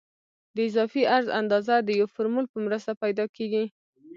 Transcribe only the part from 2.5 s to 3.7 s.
مرسته پیدا کیږي